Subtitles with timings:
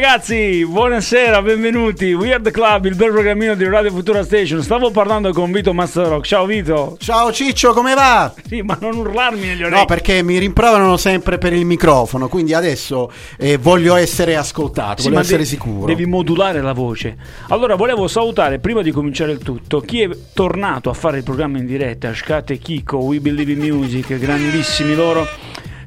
[0.00, 2.12] Ragazzi, buonasera, benvenuti.
[2.12, 4.62] Weird Club, il bel programmino di Radio Futura Station.
[4.62, 6.24] Stavo parlando con Vito Master Rock.
[6.24, 6.96] Ciao Vito.
[7.00, 8.32] Ciao Ciccio, come va?
[8.46, 9.76] Sì, ma non urlarmi negli orecchi.
[9.80, 15.08] No, perché mi rimproverano sempre per il microfono, quindi adesso eh, voglio essere ascoltato, Sì,
[15.08, 15.86] voglio essere de- sicuro.
[15.86, 17.16] Devi modulare la voce.
[17.48, 21.58] Allora, volevo salutare prima di cominciare il tutto chi è tornato a fare il programma
[21.58, 25.26] in diretta, Scate Kiko, We Believe in Music, grandissimi loro.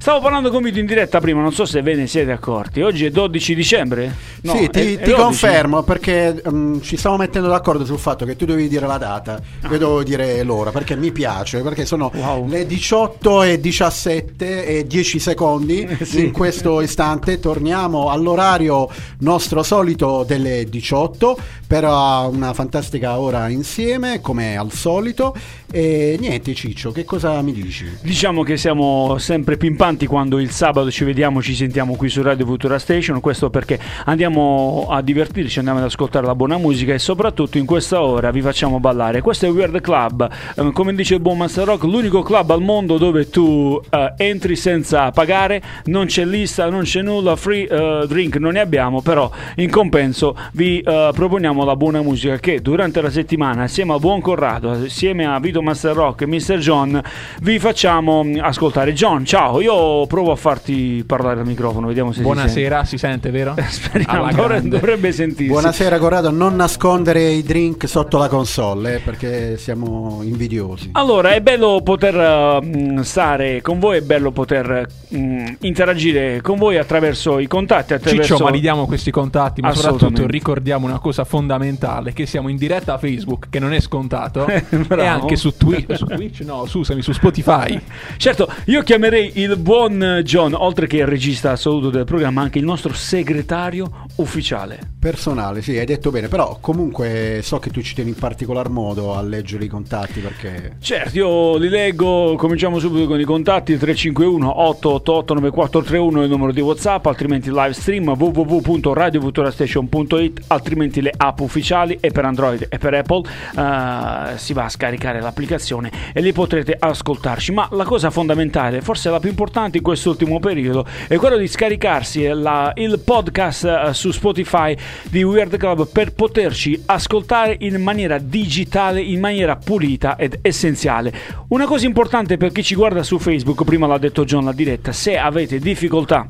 [0.02, 2.82] Stavo parlando con Vito in diretta prima, non so se ve ne siete accorti.
[2.82, 4.12] Oggi è 12 dicembre?
[4.42, 5.14] No, sì, è- ti, è ti 12.
[5.14, 9.40] confermo perché mm, ci stiamo mettendo d'accordo sul fatto che tu devi dire la data,
[9.70, 12.48] io devo dire l'ora perché mi piace, perché sono Wow.
[12.48, 16.26] le 18 e 17 e 10 secondi Eh, sì.
[16.26, 17.40] in questo istante.
[17.40, 25.36] Torniamo all'orario nostro solito delle 18 per una fantastica ora insieme come al solito.
[25.74, 27.86] E niente, Ciccio, che cosa mi dici?
[28.02, 32.46] Diciamo che siamo sempre pimpanti quando il sabato ci vediamo, ci sentiamo qui su Radio
[32.46, 37.58] Futura Station, questo perché andiamo a divertirci, andiamo ad ascoltare la buona musica e soprattutto
[37.58, 39.22] in questa ora vi facciamo ballare.
[39.22, 42.98] Questo è Weird Club, Eh, come dice il buon Master Rock, l'unico club al mondo
[42.98, 48.38] dove tu eh, entri senza pagare, non c'è lista, non c'è nulla, free eh, drink
[48.38, 53.10] non ne abbiamo, però in compenso vi eh, proponiamo la buona musica che durante la
[53.10, 56.58] settimana assieme al buon Corrado, assieme a Vito Master Rock e Mr.
[56.58, 57.02] John
[57.42, 58.94] vi facciamo mm, ascoltare.
[58.94, 59.74] John, ciao, io
[60.08, 63.56] provo a farti parlare al microfono, vediamo se Buonasera, si sente, vero?
[63.58, 64.02] si sente.
[64.02, 65.52] Speriamo, Alla dovrebbe, dovrebbe sentirsi.
[65.52, 70.90] Buonasera Corrado, non nascondere i drink sotto la console eh, perché siamo invidiosi.
[70.94, 76.58] Allora, è bello poter uh, mh, stare con voi, è bello poter mh, interagire con
[76.58, 78.34] voi attraverso i contatti, attraverso...
[78.34, 82.98] Ciccio, validiamo questi contatti, ma soprattutto ricordiamo una cosa fondamentale, che siamo in diretta a
[82.98, 87.80] Facebook, che non è scontato, e anche su, Twi- su Twitch, no, scusami, su Spotify.
[88.18, 92.66] Certo, io chiamerei il buon John, oltre che il regista assoluto del programma, anche il
[92.66, 94.80] nostro segretario ufficiale.
[95.00, 99.16] Personale, sì, hai detto bene, però comunque so che tu ci tieni in particolar modo
[99.16, 100.76] a leggere i contatti perché...
[100.80, 106.52] Certo, io li leggo, cominciamo subito con i contatti, 351 888 9431 è il numero
[106.52, 112.94] di Whatsapp, altrimenti live stream www.radiofuturastation.it, altrimenti le app ufficiali e per Android e per
[112.94, 113.22] Apple
[113.56, 119.10] eh, si va a scaricare l'applicazione e lì potrete ascoltarci, ma la cosa fondamentale, forse
[119.10, 124.12] la più importante in quest'ultimo periodo, è quello di scaricarsi la- il podcast eh, su
[124.12, 124.76] Spotify
[125.10, 131.14] di Weird Club per poterci ascoltare in maniera digitale, in maniera pulita ed essenziale.
[131.50, 134.92] Una cosa importante per chi ci guarda su Facebook, prima l'ha detto John la diretta,
[134.92, 136.30] se avete difficoltà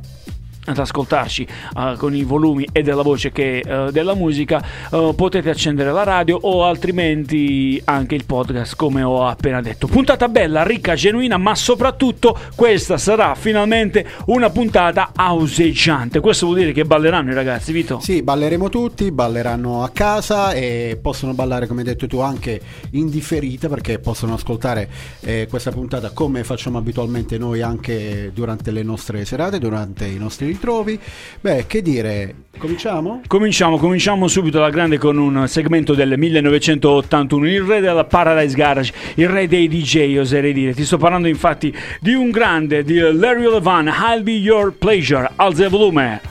[0.65, 5.49] ad ascoltarci eh, con i volumi e della voce che eh, della musica eh, potete
[5.49, 9.87] accendere la radio o altrimenti anche il podcast come ho appena detto.
[9.87, 16.19] Puntata bella ricca genuina ma soprattutto questa sarà finalmente una puntata auseggiante.
[16.19, 17.99] Questo vuol dire che balleranno i ragazzi Vito?
[17.99, 22.61] Sì, balleremo tutti, balleranno a casa e possono ballare, come hai detto tu, anche
[22.91, 24.89] in differita perché possono ascoltare
[25.21, 30.50] eh, questa puntata come facciamo abitualmente noi anche durante le nostre serate, durante i nostri
[30.51, 30.99] ritrovi.
[31.39, 33.21] Beh, che dire, cominciamo?
[33.27, 38.93] Cominciamo, cominciamo subito alla grande con un segmento del 1981, il re della Paradise Garage,
[39.15, 40.73] il re dei DJ, oserei dire.
[40.73, 45.63] Ti sto parlando infatti di un grande, di Larry Levan, I'll Be Your Pleasure, alza
[45.63, 46.21] il volume.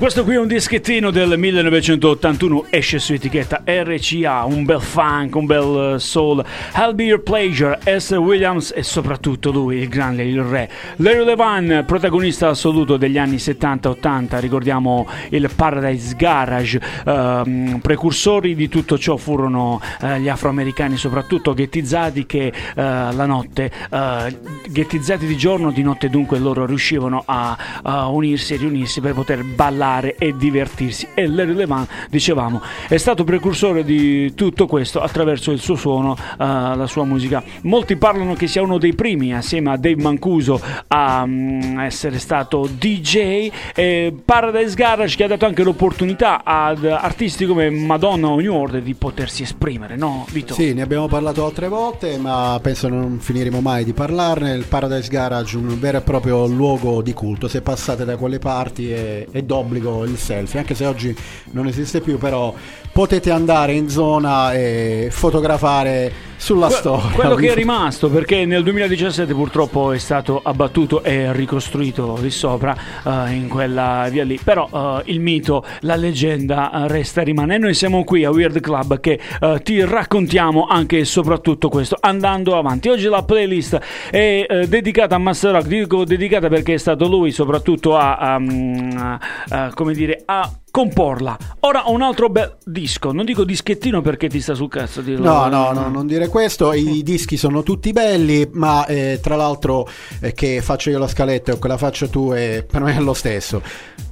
[0.00, 5.44] Questo qui è un dischettino del 1981, esce su etichetta RCA, un bel funk, un
[5.44, 6.42] bel eh, soul.
[6.76, 10.70] I'll Be Your Pleasure, Esther Williams e soprattutto lui, il grande, il re.
[10.96, 18.96] Larry Levan, protagonista assoluto degli anni 70-80, ricordiamo il Paradise Garage, ehm, precursori di tutto
[18.96, 25.70] ciò furono eh, gli afroamericani, soprattutto ghettizzati che eh, la notte, eh, ghettizzati di giorno,
[25.70, 31.08] di notte dunque loro riuscivano a, a unirsi e riunirsi per poter ballare e divertirsi.
[31.14, 36.36] E Larry Levan, dicevamo, è stato precursore di tutto questo attraverso il suo suono, eh,
[36.36, 37.42] la sua musica.
[37.62, 42.68] Molti parlano che sia uno dei primi, assieme a Dave Mancuso, a mm, essere stato
[42.70, 43.50] DJ.
[43.74, 48.82] E Paradise Garage che ha dato anche l'opportunità ad artisti come Madonna o New Order
[48.82, 50.54] di potersi esprimere, no, Vito?
[50.54, 54.52] Sì, ne abbiamo parlato altre volte, ma penso non finiremo mai di parlarne.
[54.54, 57.48] Il Paradise Garage un vero e proprio luogo di culto.
[57.48, 61.14] Se passate da quelle parti è, è d'obbligo il selfie, anche se oggi
[61.52, 62.54] non esiste più, però
[62.92, 67.10] potete andare in zona e fotografare sulla Que- storia.
[67.12, 72.74] Quello che è rimasto, perché nel 2017 purtroppo è stato abbattuto e ricostruito lì sopra,
[73.04, 74.40] eh, in quella via lì.
[74.42, 77.56] Però eh, il mito, la leggenda eh, resta e rimane.
[77.56, 79.20] E noi siamo qui a Weird Club che
[79.62, 82.88] ti raccontiamo anche e soprattutto questo, andando avanti.
[82.88, 83.78] Oggi la playlist
[84.10, 89.18] è dedicata a Master Rock, dico dedicata perché è stato lui soprattutto a, a-
[89.50, 91.36] a- come dire, a comporla.
[91.60, 95.24] Ora ho un altro bel disco, non dico dischettino perché ti sta sul cazzo dirlo.
[95.26, 96.72] No, no, no, non dire questo.
[96.72, 99.86] I dischi sono tutti belli, ma eh, tra l'altro
[100.20, 103.00] eh, che faccio io la scaletta o che la faccio tu è, per me è
[103.00, 103.62] lo stesso.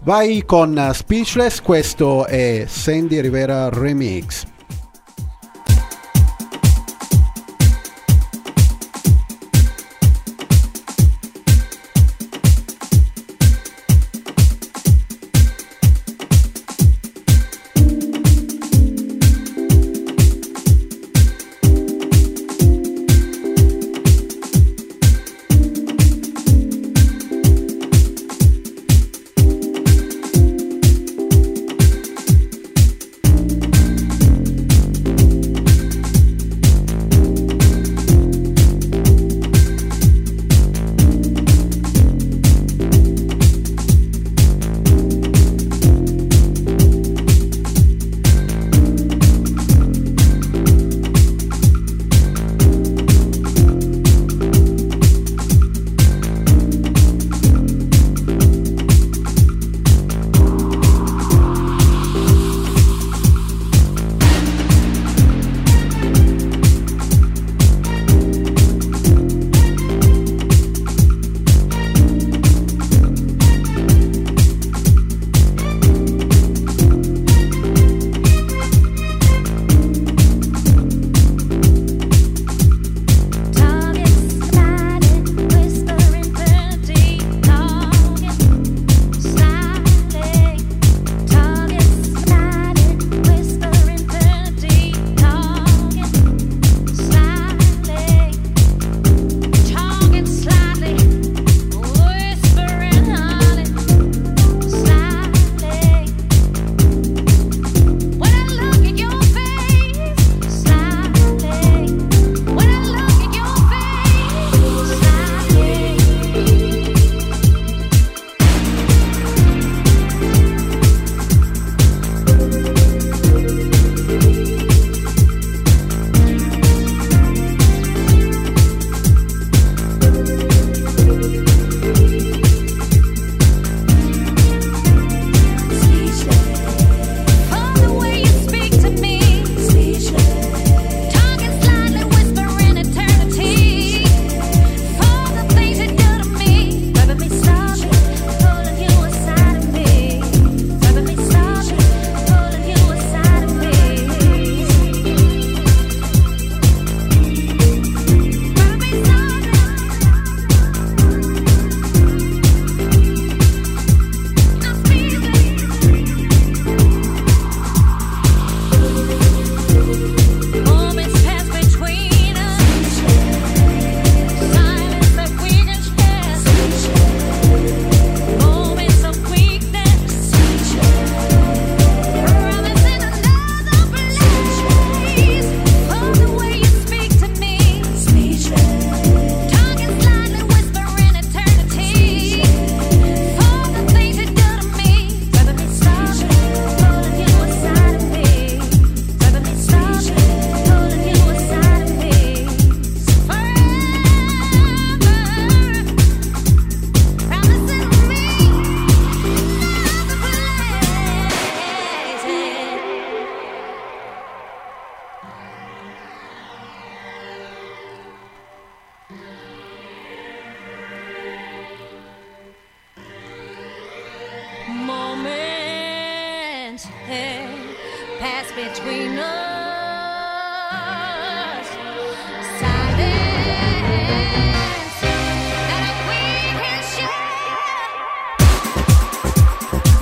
[0.02, 4.56] Vai con eh, Speechless, questo è Sandy Rivera Remix.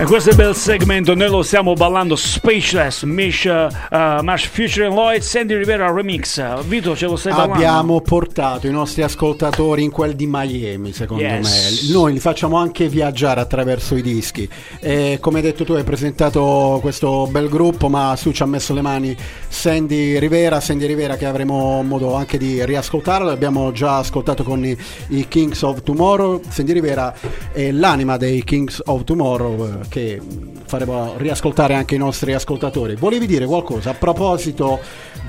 [0.07, 4.95] Questo è il bel segmento, noi lo stiamo ballando Speechless, Mish, uh, Mash Future and
[4.95, 6.63] Lloyd, Sandy Rivera Remix.
[6.65, 7.55] Vito, ce lo stai ballando?
[7.55, 11.83] Abbiamo portato i nostri ascoltatori in quel di Miami, secondo Yes.
[11.89, 11.93] me.
[11.93, 14.49] Noi li facciamo anche viaggiare attraverso i dischi.
[14.79, 18.75] E come hai detto tu, hai presentato questo bel gruppo, ma su ci ha messo
[18.75, 19.17] le mani
[19.49, 20.61] Sandy Rivera.
[20.61, 23.27] Sandy Rivera che avremo modo anche di riascoltarlo.
[23.27, 24.77] L'abbiamo già ascoltato con i,
[25.09, 26.43] i Kings of Tomorrow.
[26.49, 27.13] Sandy Rivera
[27.53, 30.21] è l'anima dei Kings of Tomorrow eh, che
[30.67, 32.97] faremo riascoltare anche i nostri ascoltatori.
[32.97, 34.79] Volevi dire qualcosa a proposito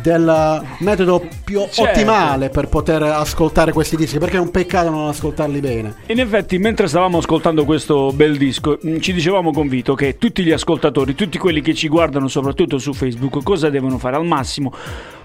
[0.02, 1.84] del metodo più Certo.
[1.84, 4.18] ottimale per poter ascoltare questi dischi?
[4.18, 5.96] Perché è un peccato non ascoltarli bene.
[6.08, 10.44] In effetti, mentre stavamo ascoltando questo bel disco, mh, ci dicevamo con Vito che tutti
[10.44, 14.18] gli ascoltatori, tutti quelli che ci guardano soprattutto su Facebook, cosa devono fare?
[14.18, 14.74] Al massimo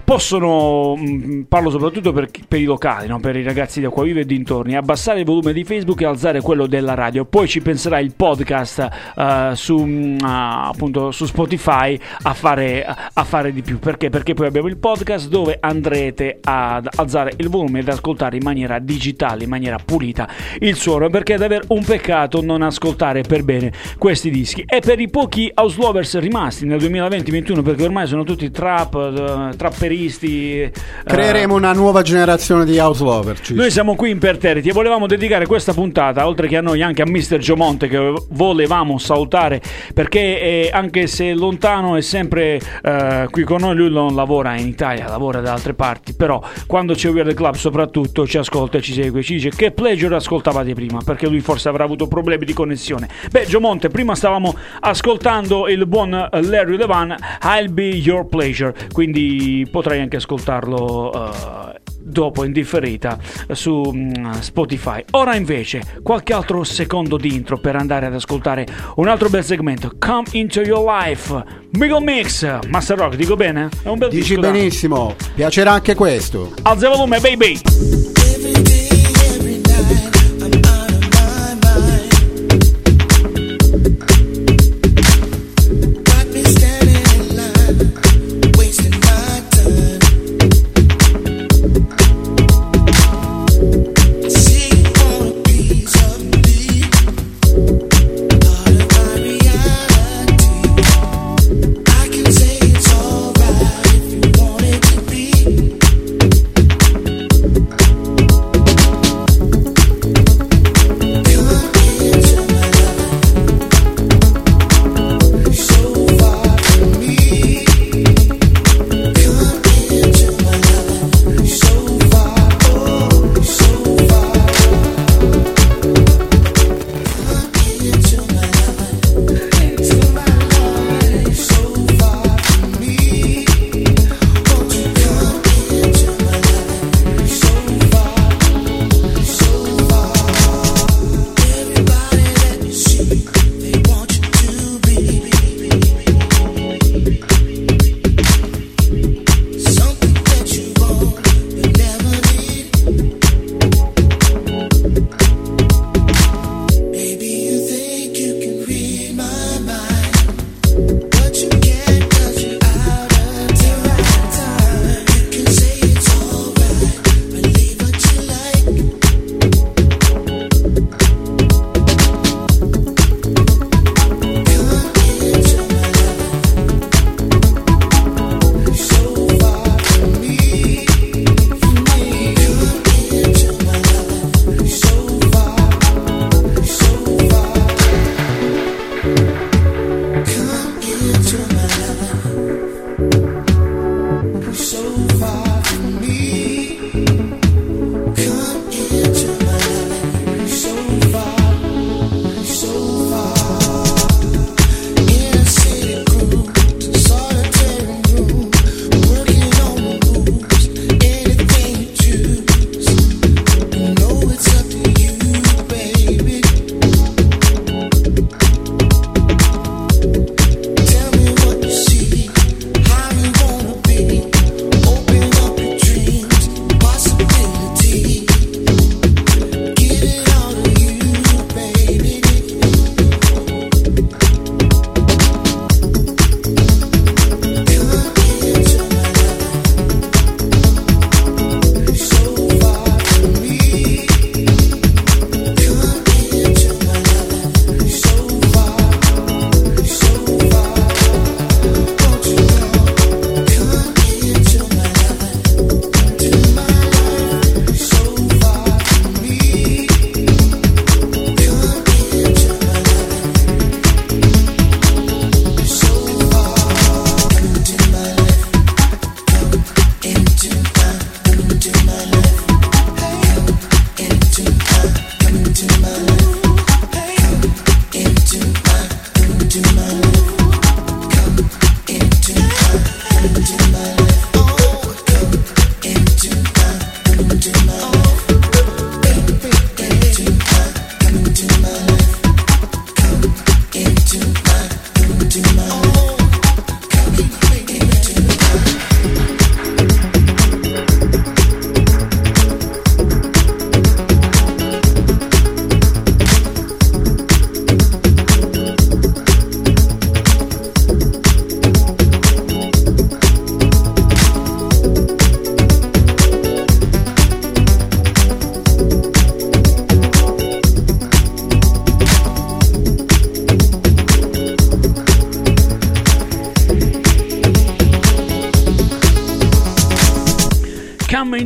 [0.03, 3.19] possono, mh, parlo soprattutto per, per i locali, no?
[3.19, 6.41] per i ragazzi da qua vive e dintorni, abbassare il volume di Facebook e alzare
[6.41, 7.25] quello della radio.
[7.25, 13.53] Poi ci penserà il podcast eh, su, ah, appunto, su Spotify a fare, a fare
[13.53, 13.79] di più.
[13.79, 14.09] Perché?
[14.09, 18.79] Perché poi abbiamo il podcast dove andrete ad alzare il volume ed ascoltare in maniera
[18.79, 20.27] digitale, in maniera pulita
[20.59, 21.09] il suono.
[21.09, 24.63] Perché è davvero un peccato non ascoltare per bene questi dischi.
[24.67, 29.55] E per i pochi house lovers rimasti nel 2020-2021, perché ormai sono tutti trap, eh,
[29.55, 29.92] trapperisti.
[29.93, 30.71] Eh,
[31.05, 33.39] Creeremo una nuova generazione di house lover.
[33.39, 33.55] Ciccio.
[33.55, 37.05] noi siamo qui imperterriti e volevamo dedicare questa puntata, oltre che a noi, anche a
[37.05, 37.37] Mr.
[37.37, 39.61] Giomonte che volevamo salutare
[39.93, 44.67] perché eh, anche se lontano è sempre eh, qui con noi, lui non lavora in
[44.67, 48.93] Italia, lavora da altre parti, però quando c'è Weird Club soprattutto ci ascolta e ci
[48.93, 53.07] segue, ci dice che pleasure ascoltavate prima, perché lui forse avrà avuto problemi di connessione.
[53.29, 59.99] Beh Giomonte, prima stavamo ascoltando il buon Larry Levan, I'll Be Your Pleasure, quindi potrai
[59.99, 61.11] anche ascoltarlo...
[61.13, 63.17] eh, dopo in differita
[63.51, 65.03] su mm, Spotify.
[65.11, 69.93] Ora invece qualche altro secondo di intro per andare ad ascoltare un altro bel segmento.
[69.97, 71.43] Come into your life.
[71.71, 72.59] Middle Mix.
[72.67, 73.69] Master Rock, dico bene?
[73.81, 76.53] È un bel Dici disco, benissimo, piacerà anche questo.
[76.63, 78.81] Alza il volume, baby.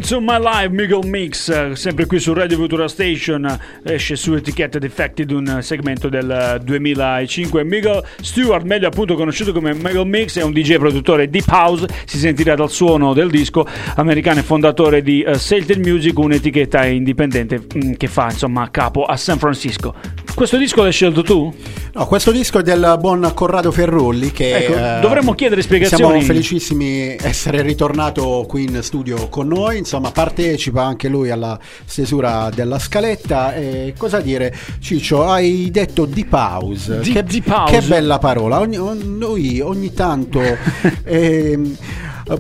[0.09, 4.33] Into My Life, Miguel Mix, eh, sempre qui su Radio Futura Station, eh, esce su
[4.35, 7.65] etichetta Defected un segmento del eh, 2005.
[7.65, 12.19] Miguel Stewart, meglio appunto conosciuto come Miguel Mix, è un DJ produttore deep house, si
[12.19, 17.95] sentirà dal suono del disco, americano e fondatore di uh, Sailed Music, un'etichetta indipendente mm,
[17.95, 19.93] che fa insomma capo a San Francisco.
[20.37, 21.51] Questo disco l'hai scelto tu?
[21.93, 26.03] No, questo disco è del buon Corrado Ferrulli che Ecco, eh, dovremmo chiedere spiegazioni.
[26.03, 32.51] Siamo felicissimi essere ritornato qui in studio con noi, insomma partecipa anche lui alla stesura
[32.53, 33.55] della scaletta.
[33.55, 39.59] E cosa dire Ciccio, hai detto house, Deep- che, che bella parola, ogni, on- noi
[39.59, 40.39] ogni tanto
[41.03, 41.75] ehm,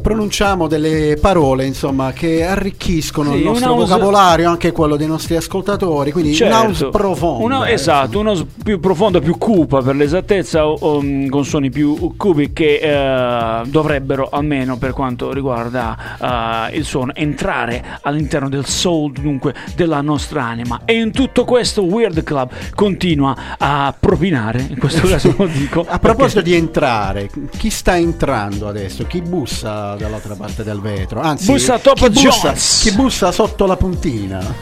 [0.01, 5.35] pronunciamo delle parole insomma che arricchiscono Sì, il nostro house- vocabolario, anche quello dei nostri
[5.35, 7.43] ascoltatori, quindi un house profondo.
[7.45, 12.15] Uno- esatto, uno più profondo, più cupa per l'esattezza, o, o, mm, con suoni più
[12.17, 19.13] cubi che eh, dovrebbero, almeno per quanto riguarda eh, il suono, entrare all'interno del soul,
[19.13, 20.81] dunque della nostra anima.
[20.85, 25.85] E in tutto questo Weird Club continua a propinare, in questo caso lo dico.
[25.87, 29.05] A proposito di entrare, chi sta entrando adesso?
[29.07, 31.21] Chi bussa dall'altra parte del vetro?
[31.21, 34.55] Anzi, Bussa Top chi bussa, chi bussa sotto la puntina?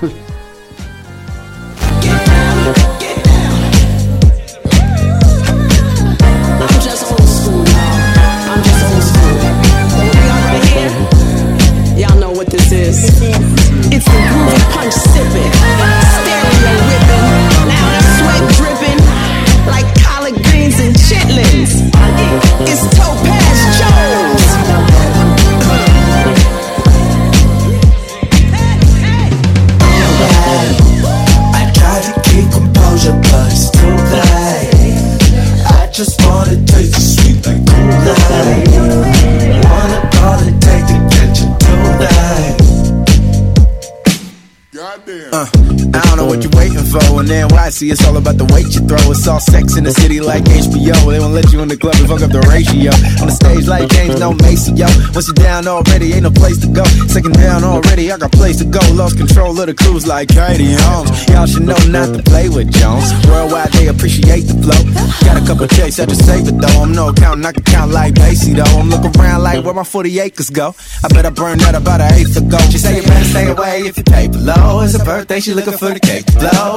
[49.26, 50.96] sauce you in the city like HBO.
[51.12, 52.92] They won't let you in the club and fuck up the ratio.
[53.22, 54.88] On the stage like James, no Macy, yo.
[55.14, 56.84] Once you're down already, ain't no place to go.
[57.12, 58.80] Second down already, I got place to go.
[58.94, 61.12] Lost control of the cruise like Katie Holmes.
[61.30, 63.12] Y'all should know not to play with Jones.
[63.28, 64.82] Worldwide, they appreciate the flow.
[65.28, 66.82] Got a couple checks, I just save it though.
[66.82, 68.80] I'm no accountant, I can count like Basie though.
[68.80, 70.76] I'm looking around like where my 40 acres go.
[71.04, 72.58] I bet I burned that about an eighth ago.
[72.72, 74.82] She say you better stay away if your paper low.
[74.82, 76.76] It's her birthday, she looking for the cake blow.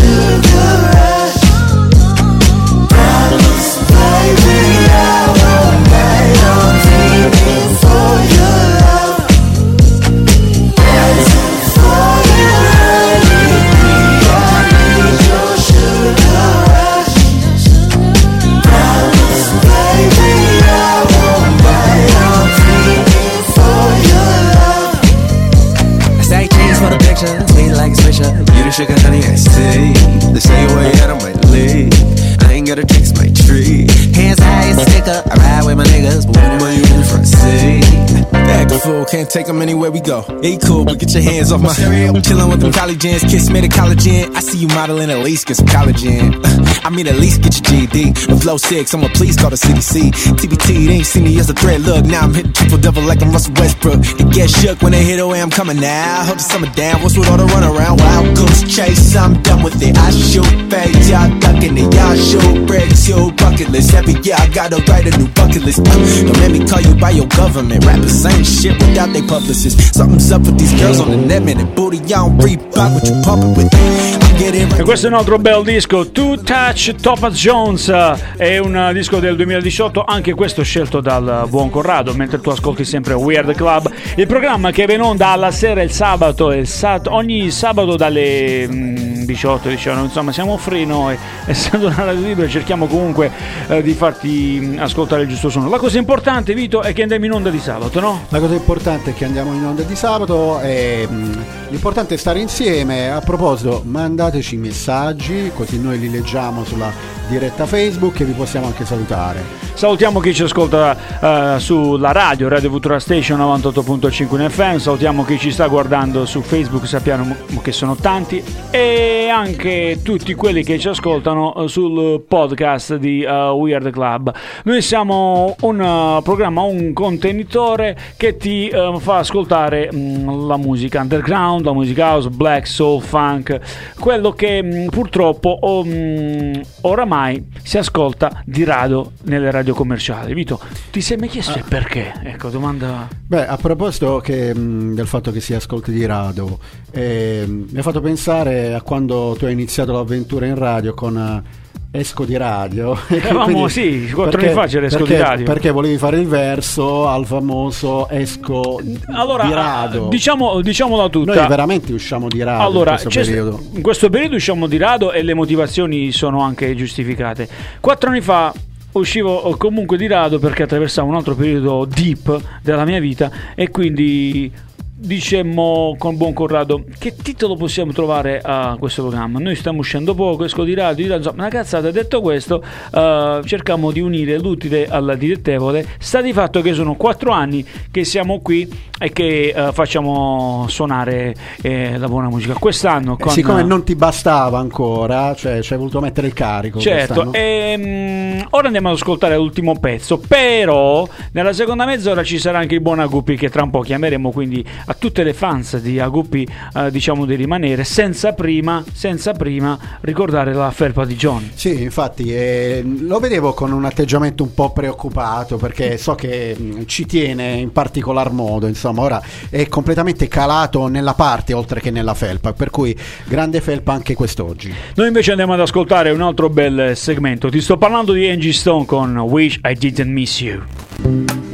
[39.07, 40.25] can't take 'em anywhere we go.
[40.43, 42.13] Ain't cool, but get your hands off my stereo.
[42.13, 44.35] Chillin' with them college kiss me the collagen.
[44.35, 46.35] I see you modeling, at least get some collagen.
[46.85, 48.27] I mean, at least get your GD.
[48.27, 50.11] The flow sick, someone please call the CDC.
[50.39, 51.81] TBT, they ain't see me as a threat.
[51.81, 53.99] Look, now I'm hitting triple double like I'm Russell Westbrook.
[54.01, 56.23] They get shook when they hit away, I'm coming now.
[56.23, 57.99] Hope the summer down, what's with all the run around?
[57.99, 59.97] Wild goose chase, I'm done with it.
[59.97, 61.93] I shoot fades, y'all ducking it.
[61.93, 63.93] Y'all shoot bricks, you bucket list.
[63.93, 65.83] Every year I gotta write a new bucket list.
[65.83, 67.85] Don't let me call you by your government.
[67.85, 69.95] Rappers ain't shit without they publicists.
[69.95, 71.57] Something's up with these girls on the net, man.
[71.57, 74.17] That booty, y'all don't Reebok what you pumping with.
[74.39, 77.89] E questo è un altro bel disco, Two Touch Topaz Jones,
[78.37, 83.15] è un disco del 2018, anche questo scelto dal buon Corrado, mentre tu ascolti sempre
[83.15, 87.49] Weird Club, il programma che va in onda alla sera il sabato, il sat- ogni
[87.49, 93.31] sabato dalle mm, 18, diciamo, insomma siamo free noi, essendo una radio libera cerchiamo comunque
[93.67, 95.67] eh, di farti mm, ascoltare il giusto suono.
[95.67, 98.25] La cosa importante, Vito, è che andiamo in onda di sabato, no?
[98.29, 102.39] La cosa importante è che andiamo in onda di sabato e mh, l'importante è stare
[102.39, 103.11] insieme.
[103.11, 106.89] A proposito, mandateci messaggi così noi li leggiamo sulla
[107.27, 109.43] diretta Facebook e vi possiamo anche salutare.
[109.73, 115.37] Salutiamo chi ci ascolta eh, sulla radio, Radio Futura Station 98.5 in FM, salutiamo chi
[115.37, 120.87] ci sta guardando su Facebook, sappiamo che sono tanti, e anche tutti quelli che ci
[120.87, 124.33] ascoltano eh, sul podcast di eh, Weird Club.
[124.63, 131.01] Noi siamo un eh, programma, un contenitore che ti eh, fa ascoltare mm, la musica
[131.01, 133.59] underground, la musica house, black, soul, funk,
[133.99, 140.33] quello che mm, purtroppo oh, mm, oramai si ascolta di rado nelle radio commerciali.
[140.33, 140.59] Vito,
[140.91, 142.13] ti sei mai chiesto il perché?
[142.23, 143.07] Ecco, domanda...
[143.27, 146.57] Beh, a proposito che, mh, del fatto che si ascolti di radio,
[146.91, 151.56] ehm, mi ha fatto pensare a quando tu hai iniziato l'avventura in radio con eh,
[151.89, 152.97] Esco di radio.
[153.07, 155.45] Eravamo, sì, quattro anni fa c'era Esco di perché- Radio.
[155.45, 158.79] Perché volevi fare il verso al famoso Esco
[159.13, 160.07] Allora, di radio.
[160.07, 161.33] diciamo, diciamola tutta.
[161.33, 163.59] Noi veramente usciamo di radio Allora, in questo periodo.
[163.73, 167.47] in questo periodo usciamo di rado e le motivazioni sono anche giustificate.
[167.79, 168.53] Quattro anni fa
[168.91, 174.51] uscivo comunque di rado perché attraversavo un altro periodo deep della mia vita e quindi
[174.99, 179.37] dicemmo con buon Corrado che titolo possiamo trovare a questo programma?
[179.37, 183.41] Noi stiamo uscendo poco esco di radio, di radio insomma una cazzata detto questo eh,
[183.45, 185.85] cerchiamo di unire l'utile al dilettevole.
[185.99, 188.67] Sta di fatto che sono quattro anni che siamo qui
[188.99, 192.53] e che eh, facciamo suonare eh, la buona musica.
[192.53, 196.79] Quest'anno con Siccome non ti bastava ancora, cioè ci hai voluto mettere il carico.
[196.79, 202.73] Certo, ehm, ora andiamo ad ascoltare l'ultimo pezzo, però nella seconda mezz'ora ci sarà anche
[202.73, 206.47] il buon Aguppi che tra un po' chiameremo, quindi a tutte le fans di Aguppi
[206.73, 211.49] eh, diciamo di rimanere senza prima, senza prima ricordare la felpa di John.
[211.53, 216.85] Sì, infatti eh, lo vedevo con un atteggiamento un po' preoccupato perché so che mh,
[216.85, 222.13] ci tiene in particolar modo, insomma, ora è completamente calato nella parte oltre che nella
[222.13, 222.95] felpa, per cui
[223.25, 224.73] grande felpa anche quest'oggi.
[224.95, 228.85] Noi invece andiamo ad ascoltare un altro bel segmento, ti sto parlando di Angie Stone
[228.85, 231.46] con Wish I Didn't Miss You.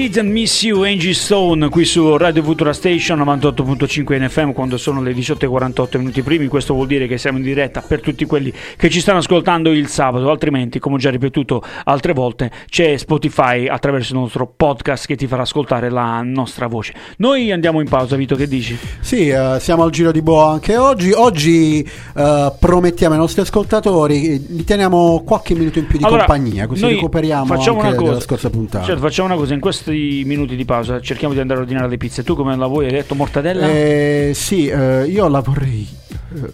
[0.00, 5.02] Didn't Miss You, Angie Stone, qui su Radio Futura Station 98.5 in FM quando sono
[5.02, 6.46] le 18.48 minuti primi.
[6.46, 9.88] Questo vuol dire che siamo in diretta per tutti quelli che ci stanno ascoltando il
[9.88, 15.16] sabato, altrimenti, come ho già ripetuto altre volte, c'è Spotify attraverso il nostro podcast che
[15.16, 16.94] ti farà ascoltare la nostra voce.
[17.18, 18.78] Noi andiamo in pausa, Vito, che dici?
[19.00, 21.12] Sì, eh, siamo al giro di boa anche oggi.
[21.12, 21.86] Oggi
[22.16, 26.86] eh, promettiamo ai nostri ascoltatori, gli teniamo qualche minuto in più di Allora, compagnia, così
[26.86, 28.08] recuperiamo facciamo anche una cosa.
[28.10, 28.84] della scorsa puntata.
[28.86, 29.60] Certo, facciamo una cosa, in
[29.90, 32.22] questi minuti di pausa cerchiamo di andare a ordinare le pizze.
[32.22, 32.86] Tu come la vuoi?
[32.86, 33.68] Hai detto mortadella?
[33.68, 35.86] Eh, sì, eh, io la vorrei,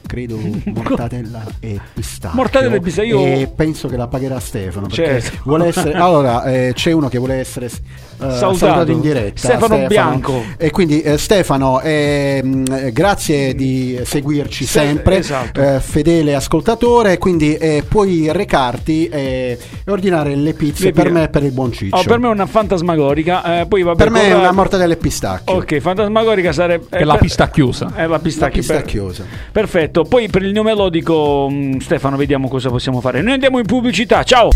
[0.07, 2.37] credo, mortadella e pistacchio.
[2.37, 4.87] Mortadella e pistacchio, io- E penso che la pagherà Stefano.
[4.87, 5.39] Perché Certo.
[5.45, 7.71] vuole essere, allora, eh, c'è uno che vuole essere eh,
[8.19, 8.55] Salutato.
[8.57, 9.39] salutato in diretta.
[9.49, 10.43] Stefano Bianco.
[10.57, 15.61] E quindi eh, Stefano, ehm, eh, grazie di seguirci Se- sempre, esatto.
[15.61, 21.29] eh, fedele ascoltatore, quindi eh, puoi recarti e ordinare le pizze Le per me e
[21.29, 21.97] per il buon Ciccio.
[21.97, 23.61] Oh, per me è una fantasmagorica.
[23.61, 25.55] eh, poi vabbè, Per me è una mortadella e pistacchio.
[25.57, 26.87] Ok, fantasmagorica sarebbe.
[26.89, 27.93] È la pista chiusa.
[27.95, 28.63] È la pistacchio.
[28.63, 29.25] La per- pistacchiosa.
[29.67, 30.05] Perfetto.
[30.05, 33.21] Poi per il nome melodico, mh, Stefano, vediamo cosa possiamo fare.
[33.21, 34.23] Noi andiamo in pubblicità.
[34.23, 34.51] Ciao.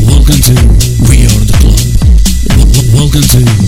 [0.00, 0.52] Welcome to
[1.06, 1.78] We Are the Club.
[2.92, 3.65] Welcome to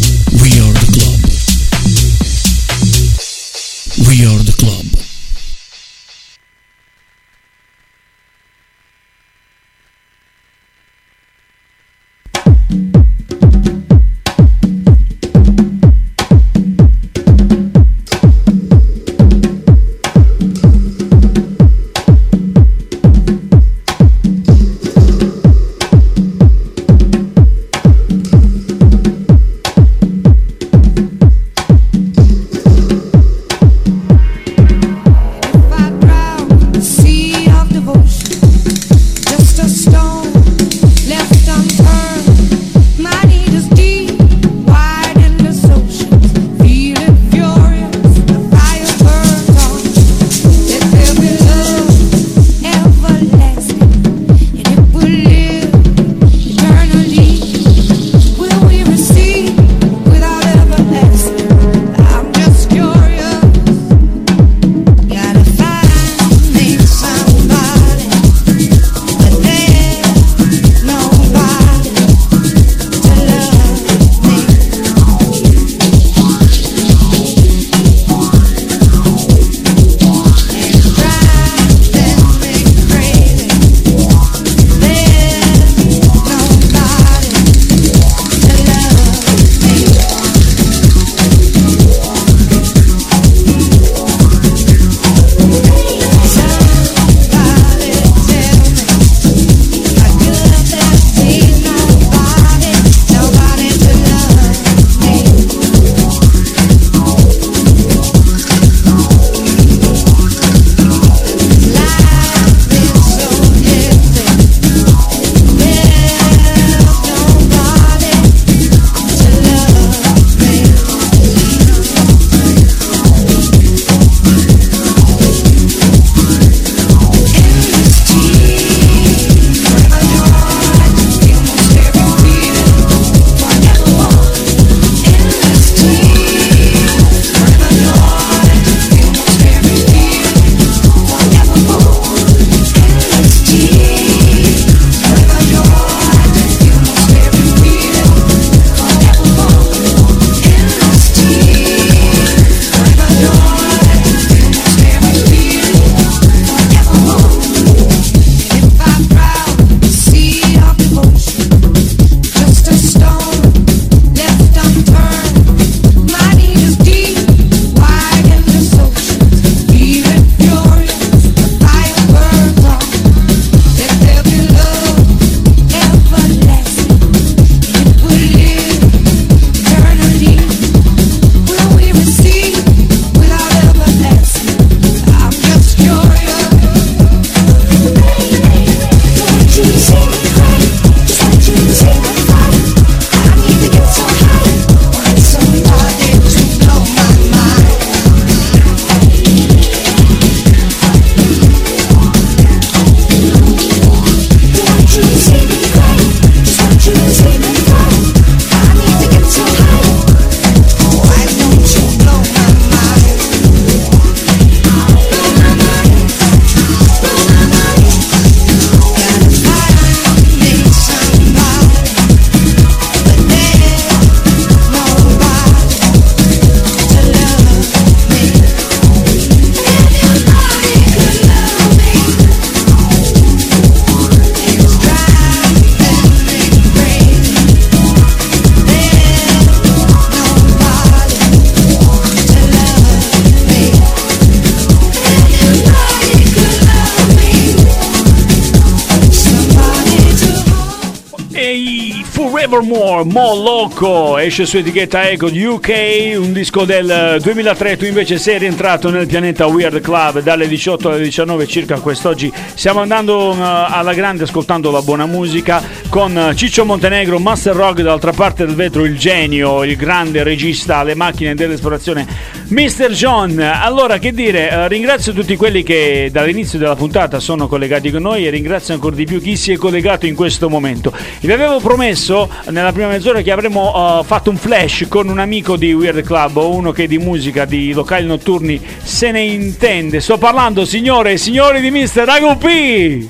[254.38, 259.46] esce su etichetta Ego UK, un disco del 2003, tu invece sei rientrato nel pianeta
[259.46, 264.82] Weird Club dalle 18 alle 19 circa quest'oggi, stiamo andando uh, alla grande ascoltando la
[264.82, 269.74] buona musica con uh, Ciccio Montenegro, Master Rock, dall'altra parte del vetro il genio, il
[269.74, 272.06] grande regista, le macchine dell'esplorazione,
[272.48, 272.90] Mr.
[272.92, 273.40] John.
[273.40, 278.26] Allora che dire, uh, ringrazio tutti quelli che dall'inizio della puntata sono collegati con noi
[278.26, 280.92] e ringrazio ancora di più chi si è collegato in questo momento.
[281.20, 285.56] Vi avevo promesso nella prima mezz'ora che avremmo uh, fatto un flash con un amico
[285.56, 290.00] di Weird Club o uno che di musica, di locali notturni se ne intende.
[290.00, 292.36] Sto parlando, signore e signori di Mr.
[292.36, 293.08] P.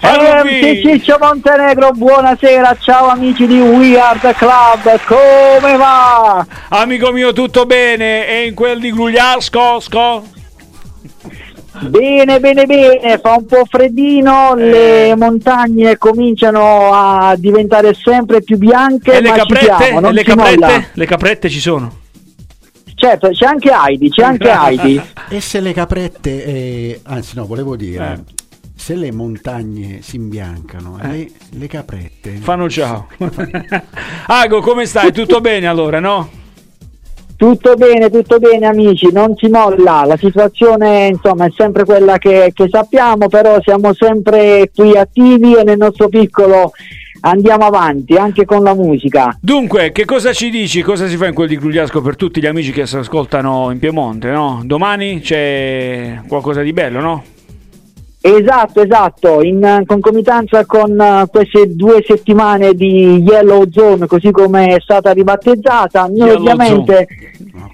[0.00, 6.46] MC Ciccio Montenegro, buonasera, ciao amici di We Are The Club, come va?
[6.68, 8.26] Amico mio, tutto bene?
[8.26, 9.80] E in quel di Grugliasco?
[9.80, 10.37] Sco?
[11.86, 14.70] Bene, bene, bene, fa un po' freddino, Eh.
[14.70, 19.84] le montagne cominciano a diventare sempre più bianche, E le caprette?
[19.84, 20.88] siamo, E le caprette?
[20.92, 21.92] Le caprette ci sono.
[22.94, 25.00] Certo, c'è anche Heidi, c'è anche Heidi.
[25.28, 28.34] E se le caprette, eh, anzi no, volevo dire, Eh.
[28.74, 32.32] se le montagne si imbiancano, le, le caprette...
[32.40, 33.06] Fanno ciao.
[34.26, 35.12] Ago, come stai?
[35.12, 36.28] Tutto bene allora, no?
[37.38, 42.50] Tutto bene, tutto bene amici, non si molla, la situazione insomma è sempre quella che,
[42.52, 46.72] che sappiamo, però siamo sempre qui attivi e nel nostro piccolo
[47.20, 49.38] andiamo avanti anche con la musica.
[49.40, 50.82] Dunque, che cosa ci dici?
[50.82, 53.78] Cosa si fa in quel di Grugliasco per tutti gli amici che si ascoltano in
[53.78, 54.62] Piemonte, no?
[54.64, 57.24] Domani c'è qualcosa di bello, no?
[58.20, 64.80] Esatto, esatto, in concomitanza con eh, queste due settimane di Yellow Zone, così come è
[64.80, 67.06] stata ribattezzata, noi Yellow ovviamente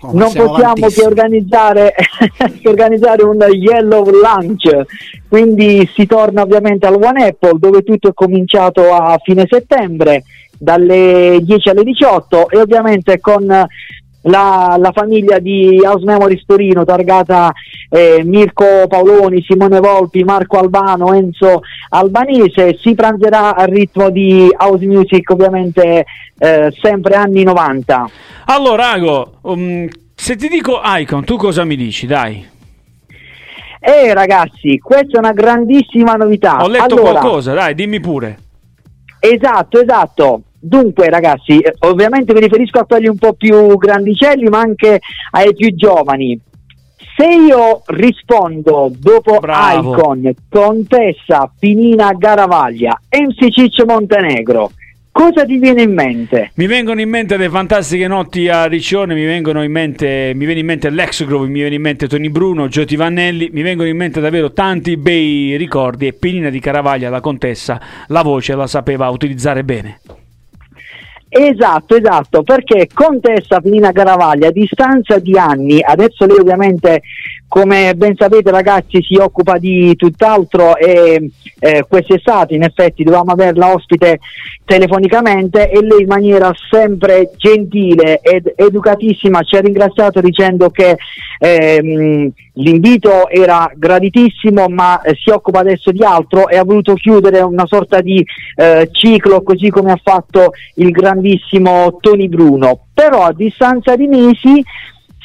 [0.05, 1.95] No, non siamo possiamo che organizzare,
[2.61, 4.83] che organizzare un Yellow Lunch,
[5.29, 10.25] quindi si torna ovviamente al One Apple dove tutto è cominciato a fine settembre
[10.59, 13.67] dalle 10 alle 18 e ovviamente con
[14.25, 17.53] la, la famiglia di House Memories Torino targata
[17.89, 24.85] eh, Mirko Paoloni, Simone Volpi, Marco Albano, Enzo Albanese si pranzerà al ritmo di house
[24.87, 26.05] music ovviamente
[26.39, 28.11] eh, sempre anni 90
[28.47, 32.07] Allora, Ago, um, se ti dico Icon, tu cosa mi dici?
[32.07, 32.47] Dai,
[33.81, 36.63] Eh ragazzi, questa è una grandissima novità.
[36.63, 38.39] ho letto Allora, qualcosa, dai, dimmi pure.
[39.21, 40.41] Esatto, esatto.
[40.67, 44.99] Dunque ragazzi, eh, ovviamente mi riferisco a quelli un po' più grandicelli, ma anche
[45.33, 46.41] ai più giovani.
[47.15, 49.93] Se io rispondo dopo Bravo.
[49.93, 54.71] Icon, Contessa, Pinina Garavaglia, MC Ciccio Montenegro,
[55.13, 56.53] cosa ti viene in mente?
[56.55, 60.61] Mi vengono in mente le fantastiche notti a Riccione, mi vengono in mente, mi viene
[60.61, 63.99] in mente Lex Grove, mi viene in mente Tony Bruno, Gioti Vannelli, mi vengono in
[63.99, 69.11] mente davvero tanti bei ricordi e Pinina di Caravaglia, la contessa, la voce la sapeva
[69.11, 70.01] utilizzare bene.
[71.37, 77.03] Esatto, esatto, perché Contessa Pinina Garavaglia a distanza di anni, adesso lei ovviamente
[77.55, 81.31] come ben sapete ragazzi si occupa di tutt'altro e
[81.61, 84.19] eh, quest'estate in effetti dovevamo averla ospite
[84.65, 90.97] telefonicamente e lei in maniera sempre gentile ed educatissima ci ha ringraziato dicendo che
[91.39, 97.41] ehm, l'invito era graditissimo ma eh, si occupa adesso di altro e ha voluto chiudere
[97.41, 98.25] una sorta di
[98.57, 102.87] eh, ciclo così come ha fatto il grandissimo Tony Bruno.
[102.93, 104.61] Però a distanza di mesi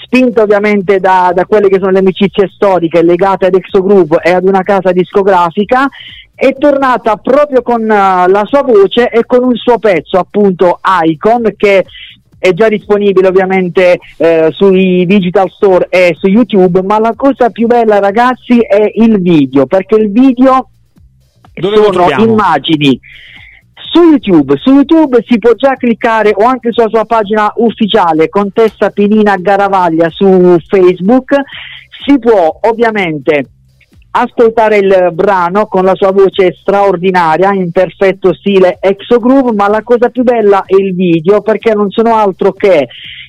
[0.10, 4.32] spinto ovviamente da, da quelle che sono le amicizie storiche legate ad Exo Group e
[4.32, 5.88] ad una casa discografica
[6.34, 7.86] è tornata proprio con eh,
[8.28, 11.86] la sua voce e con un suo pezzo appunto Icon che
[12.40, 17.68] è già disponibile ovviamente eh, sui digital store e su YouTube ma la cosa più
[17.68, 20.70] bella ragazzi è il video perché il video
[21.54, 23.00] Dove sono immagini
[23.92, 28.92] su YouTube, su YouTube si può già cliccare o anche sulla sua pagina ufficiale Contessa
[28.92, 31.36] Pinina Garavaglia su Facebook,
[32.06, 33.46] si può ovviamente
[34.12, 39.82] ascoltare il brano con la sua voce straordinaria in perfetto stile Exo Groove, ma la
[39.84, 42.88] cosa più bella è il video perché non sono altro che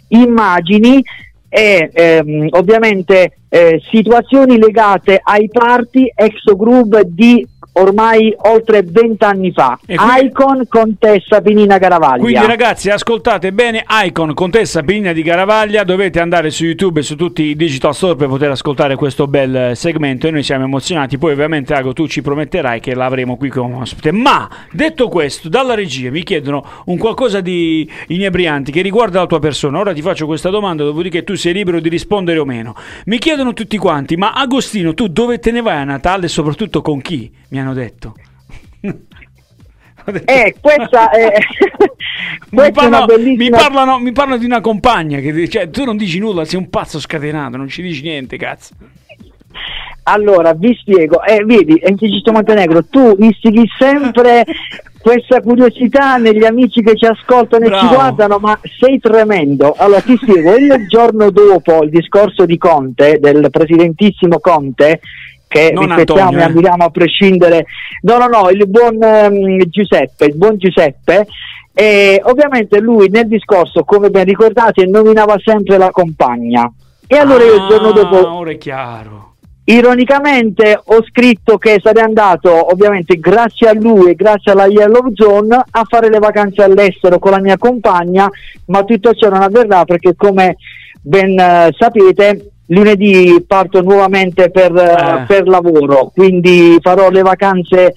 [0.08, 1.02] immagini
[1.48, 9.78] e ehm, ovviamente eh, situazioni legate ai party Exo Groove di ormai oltre vent'anni fa.
[9.84, 12.22] Quindi- Icon Contessa Pinina Caravaglia.
[12.22, 17.16] Quindi ragazzi ascoltate bene Icon Contessa Pigna di Caravaglia, dovete andare su YouTube e su
[17.16, 21.18] tutti i digital store per poter ascoltare questo bel eh, segmento e noi siamo emozionati,
[21.18, 24.12] poi ovviamente Ago tu ci prometterai che l'avremo qui come ospite.
[24.12, 29.38] Ma detto questo, dalla regia mi chiedono un qualcosa di inebrianti che riguarda la tua
[29.38, 32.74] persona, ora ti faccio questa domanda, dopodiché tu sei libero di rispondere o meno.
[33.06, 36.82] Mi chiedono tutti quanti, ma Agostino tu dove te ne vai a Natale e soprattutto
[36.82, 37.30] con chi?
[37.48, 38.14] Mi hanno detto.
[38.80, 39.08] Detto-
[40.24, 41.32] Eh, questa è,
[42.50, 45.96] mi, una parlano, mi, bellissima parlano, mi parlano di una compagna che cioè, tu non
[45.96, 48.74] dici nulla, sei un pazzo scatenato, non ci dici niente, cazzo.
[50.04, 54.44] Allora, vi spiego, eh, vedi, Encicito Montenegro, tu istighi sempre
[54.98, 57.88] questa curiosità negli amici che ci ascoltano e Bravo.
[57.88, 59.74] ci guardano, ma sei tremendo.
[59.76, 65.00] Allora, ti spiego, il giorno dopo il discorso di Conte, del presidentissimo Conte,
[65.50, 66.44] che Non rispettiamo Antonio, e eh.
[66.44, 67.66] ammiriamo a prescindere,
[68.02, 71.26] no, no, no, il buon ehm, Giuseppe, il buon Giuseppe,
[71.74, 76.70] e ovviamente lui nel discorso, come ben ricordate, nominava sempre la compagna.
[77.04, 79.34] E allora io il giorno Ah, dopo ora è chiaro.
[79.64, 85.64] Ironicamente ho scritto che sarei andato, ovviamente grazie a lui e grazie alla Yellow Zone,
[85.68, 88.30] a fare le vacanze all'estero con la mia compagna,
[88.66, 90.56] ma tutto ciò non avverrà perché come
[91.02, 97.94] ben eh, sapete lunedì parto nuovamente per, eh, per lavoro, quindi farò le vacanze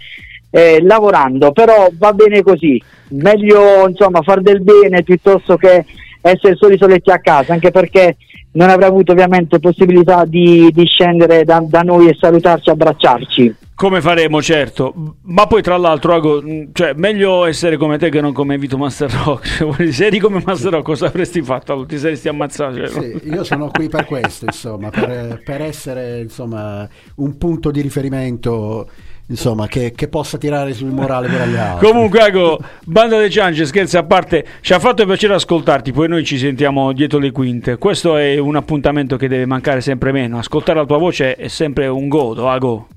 [0.50, 5.86] eh, lavorando, però va bene così, meglio insomma far del bene piuttosto che
[6.22, 8.18] essere soli soletti a casa, anche perché
[8.54, 13.56] non avrei avuto ovviamente possibilità di, di scendere da, da noi e salutarci, abbracciarci.
[13.76, 14.94] Come faremo, certo.
[15.24, 18.78] Ma poi, tra l'altro, Ago, mh, cioè, meglio essere come te che non come Vito
[18.78, 19.90] Master Rock.
[19.92, 21.86] Se eri come Master Rock, cosa avresti fatto?
[21.86, 22.88] Ti saresti ammazzato.
[22.88, 27.82] cioè, Sì, io sono qui per questo, insomma, per, per essere insomma, un punto di
[27.82, 28.88] riferimento
[29.26, 31.88] insomma, che, che possa tirare sul morale per gli altri.
[31.88, 36.24] Comunque, Ago, Banda dei Ciance, scherzi a parte, ci ha fatto piacere ascoltarti, poi noi
[36.24, 37.78] ci sentiamo dietro le quinte.
[37.78, 40.38] Questo è un appuntamento che deve mancare sempre meno.
[40.38, 42.88] Ascoltare la tua voce è sempre un godo, Ago.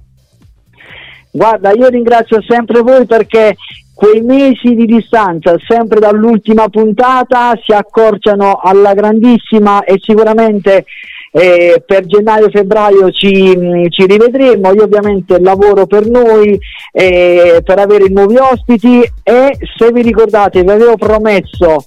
[1.36, 3.56] Guarda, io ringrazio sempre voi perché
[3.94, 10.86] quei mesi di distanza, sempre dall'ultima puntata, si accorciano alla grandissima e sicuramente
[11.32, 14.72] eh, per gennaio-febbraio ci, mh, ci rivedremo.
[14.72, 16.58] Io ovviamente lavoro per noi,
[16.92, 21.84] eh, per avere nuovi ospiti e se vi ricordate vi avevo promesso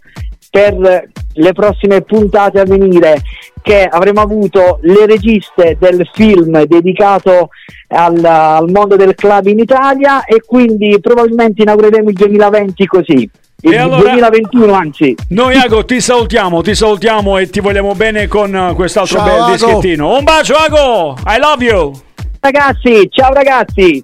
[0.51, 3.21] per le prossime puntate a venire
[3.61, 7.49] che avremo avuto le registe del film dedicato
[7.89, 13.29] al, al mondo del club in Italia e quindi probabilmente inaugureremo il 2020 così.
[13.61, 15.15] Il E allora- 2021 anzi.
[15.29, 19.41] Noi, Ago, ti salutiamo, ti salutiamo e ti vogliamo bene con eh, quest'altro Ciao, bel
[19.41, 19.51] Ago.
[19.51, 20.17] dischettino.
[20.17, 21.15] Un bacio, Ago!
[21.27, 21.91] I love you!
[22.39, 24.01] Ragazzi, ciao ragazzi!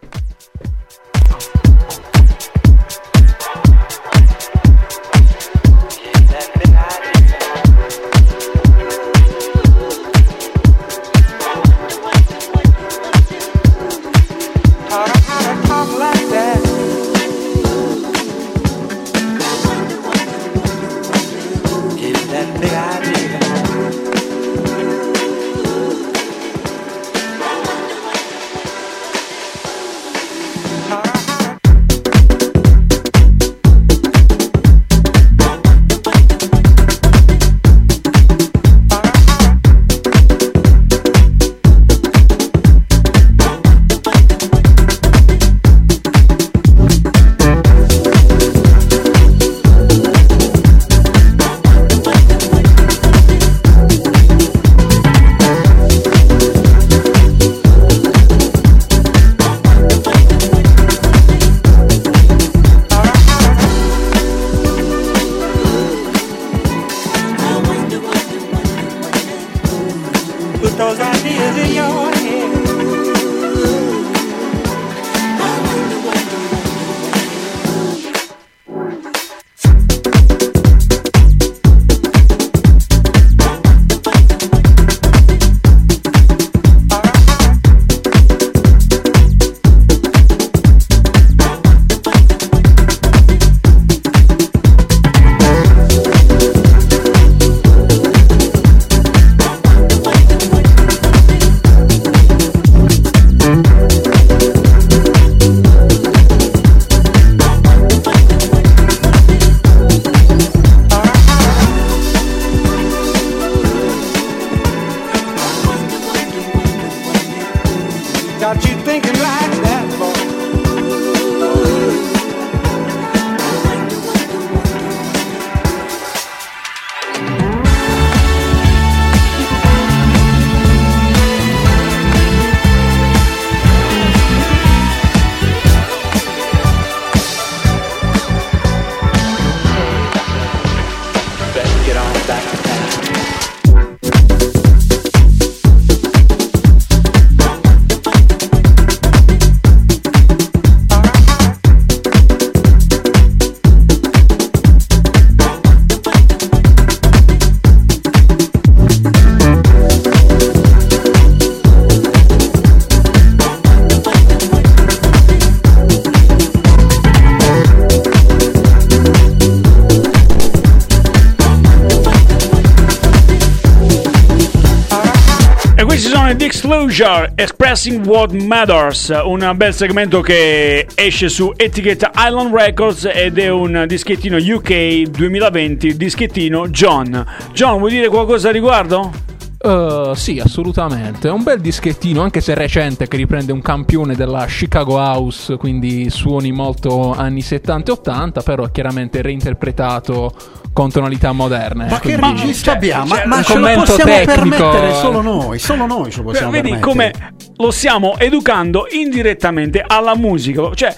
[176.96, 183.50] Disclosure Expressing What Matters, un bel segmento che esce su etichetta Island Records ed è
[183.50, 187.26] un dischettino UK 2020, dischettino John.
[187.52, 189.12] John, vuoi dire qualcosa a riguardo?
[189.60, 191.28] Uh, sì, assolutamente.
[191.28, 196.10] È un bel dischettino, anche se recente, che riprende un campione della Chicago House, quindi
[196.10, 200.34] suoni molto anni 70 e 80, però chiaramente reinterpretato
[200.76, 201.88] con tonalità moderne.
[201.89, 203.05] Ma che quindi- regista abbiamo?
[203.05, 206.23] Ma, cioè, ma un ce lo possiamo tecnico, permettere solo noi, solo noi ce lo
[206.26, 206.91] possiamo Vedi permettere.
[206.91, 210.73] come lo stiamo educando indirettamente alla musica.
[210.73, 210.93] Cioè,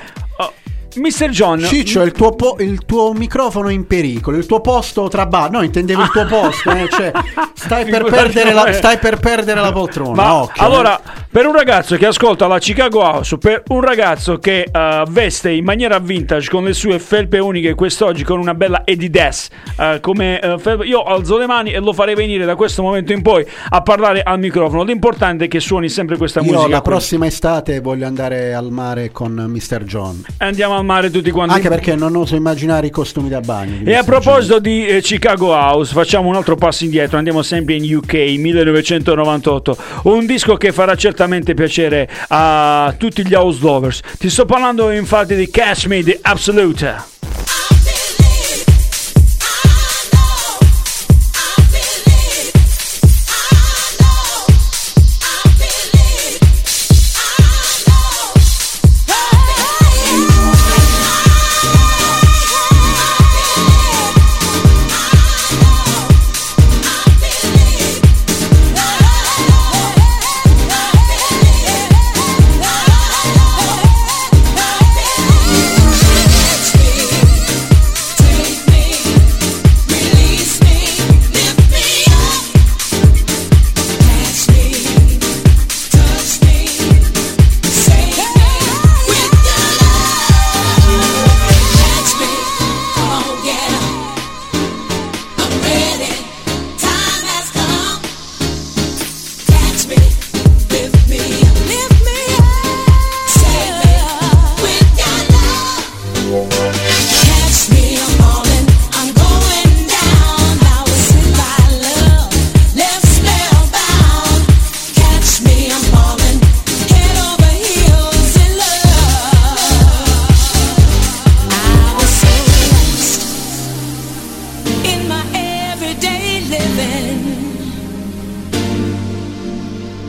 [0.95, 1.29] Mr.
[1.29, 1.59] John...
[1.59, 5.51] Ciccio, il tuo, po- il tuo microfono è in pericolo, il tuo posto tra bar.
[5.51, 7.11] No, intendevo il tuo posto, eh, cioè,
[7.53, 8.73] stai, per la, com'è.
[8.73, 10.15] stai per perdere la poltrona.
[10.15, 14.69] Ma occhio, allora, per un ragazzo che ascolta la Chicago House, per un ragazzo che
[14.71, 19.49] eh, veste in maniera vintage con le sue felpe uniche quest'oggi con una bella Adidas,
[19.79, 23.11] eh, come eh, felpe- io alzo le mani e lo farei venire da questo momento
[23.11, 24.83] in poi a parlare al microfono.
[24.83, 26.67] L'importante è che suoni sempre questa Io musica.
[26.69, 26.89] la qui.
[26.91, 29.83] prossima estate voglio andare al mare con Mr.
[29.83, 30.23] John.
[30.37, 31.53] Andiamo al mare tutti quanti.
[31.53, 33.85] Anche perché non oso immaginare i costumi da bagno.
[33.85, 37.95] E a proposito di eh, Chicago House, facciamo un altro passo indietro, andiamo sempre in
[37.95, 43.99] UK 1998, un disco che farà certamente piacere a tutti gli house lovers.
[44.17, 47.16] Ti sto parlando infatti di Catch Me the Absolute.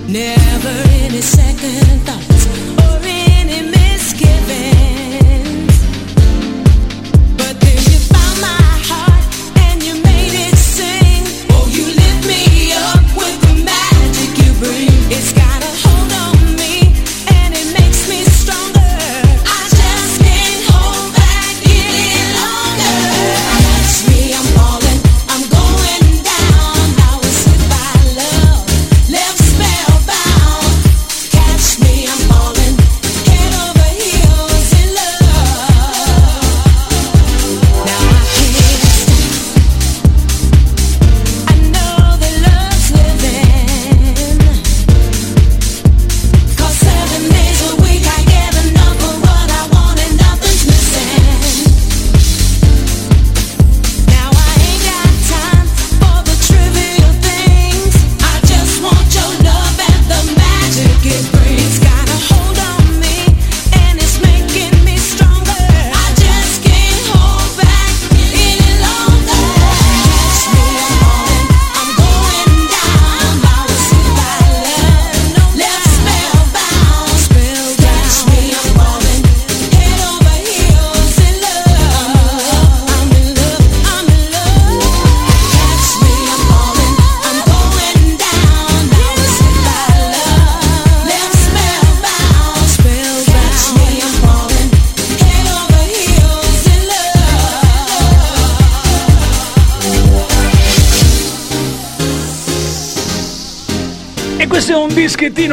[0.09, 0.73] Never
[1.05, 2.47] any second thoughts
[2.79, 4.98] or any misgiving.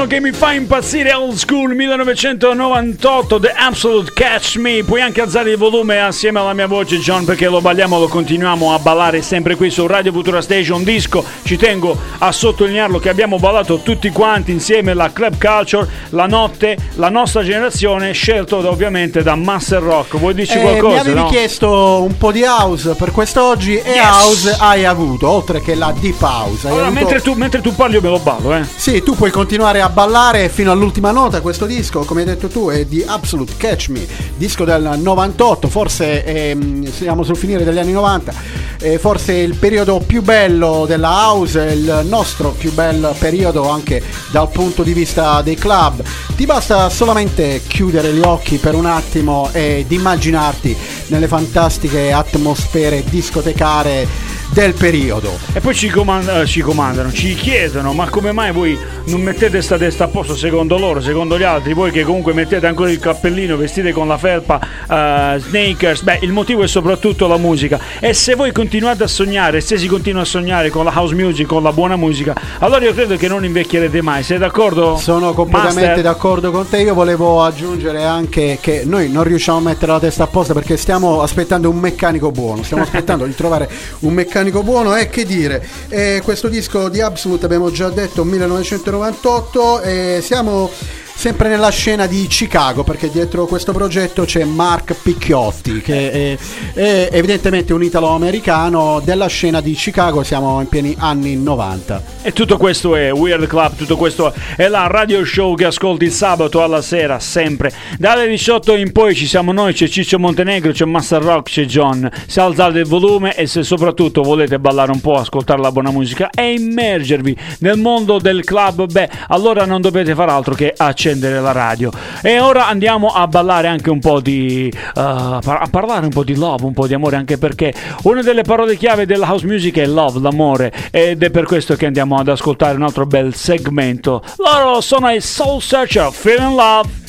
[0.06, 5.52] Dischettino che mi fa impazzire old school 1998 The Absolute Catch Me puoi anche alzare
[5.52, 9.56] il volume assieme alla mia voce John perché lo balliamo lo continuiamo a ballare sempre
[9.56, 14.52] qui su Radio Futura Station disco ci tengo a sottolinearlo che abbiamo ballato tutti quanti
[14.52, 20.18] insieme la club culture la notte la nostra generazione scelto da- ovviamente da Master Rock
[20.18, 21.28] vuoi dirci Eh, qualcosa mi avevi no?
[21.28, 24.04] chiesto un po' di house per quest'oggi e Yes.
[24.06, 26.68] house hai avuto, oltre che la deep house.
[26.68, 29.32] Allora, avuto- mentre, tu, mentre tu parli io me lo ballo eh Sì, tu puoi
[29.32, 31.40] continuare a ballare fino all'ultima nota.
[31.40, 36.26] Questo disco, come hai detto tu, è di Absolute Catch Me, disco del 98, forse
[36.26, 38.34] ehm, siamo sul finire degli anni 90,
[38.82, 44.50] eh, forse il periodo più bello della house, il nostro più bel periodo anche dal
[44.50, 46.04] punto di vista dei club.
[46.36, 50.76] Ti basta solamente chiudere gli occhi per un attimo ed immaginarti
[51.08, 55.38] nelle fantastiche atmosfere discotecare del periodo.
[55.54, 59.62] E poi ci, comand- eh, ci comandano, ci chiedono, ma come mai voi non mettete
[59.62, 63.00] sta testa a posto secondo loro, secondo gli altri, voi che comunque mettete ancora il
[63.00, 67.80] cappellino, vestite con la felpa, eh, snakers, beh il motivo è soprattutto la musica.
[68.00, 71.48] E se voi continuate a sognare, se si continua a sognare con la house music,
[71.48, 74.98] con la buona musica, allora io credo che non invecchierete mai, sei d'accordo?
[74.98, 76.04] Sono completamente Master?
[76.04, 76.82] d'accordo con te.
[76.82, 80.78] Io volevo aggiungere anche che noi non riusciamo a mettere la testa a posto perché
[80.78, 82.64] stiamo aspettando un meccanico buono.
[82.64, 83.70] Stiamo aspettando di trovare
[84.00, 84.96] un meccanico buono.
[84.96, 89.82] E che dire, eh, questo disco di Absolute abbiamo già detto 1998.
[89.82, 90.70] E siamo
[91.16, 96.38] sempre nella scena di Chicago perché dietro questo progetto c'è Mark Picchiotti che è,
[96.74, 100.24] è evidentemente un italo-americano della scena di Chicago.
[100.24, 102.04] Siamo in pieni anni 90.
[102.22, 106.12] E tutto questo è Weird Club, tutto questo è la radio show che ascolti il
[106.12, 107.72] sabato alla sera, sempre.
[107.98, 112.10] Dalle 18 in poi ci siamo noi, c'è Ciccio Montenegro, c'è Master Rock, c'è John.
[112.28, 116.30] Se alzate il volume e se soprattutto volete ballare un po', ascoltare la buona musica
[116.30, 121.52] e immergervi nel mondo del club, beh, allora non dovete fare altro che accendere la
[121.52, 121.92] radio.
[122.22, 124.72] E ora andiamo a ballare anche un po' di...
[124.74, 128.44] uh, a parlare un po' di love, un po' di amore, anche perché una delle
[128.44, 130.72] parole chiave della house music è love, l'amore.
[130.92, 134.24] Ed è per questo che andiamo ad ascoltare un altro bel segmento.
[134.38, 137.05] Loro sono i Soul Searcher, Feeling Love.